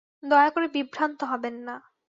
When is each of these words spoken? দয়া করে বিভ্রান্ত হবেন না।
দয়া 0.23 0.49
করে 0.49 0.67
বিভ্রান্ত 0.67 1.19
হবেন 1.23 1.55
না। 1.67 1.75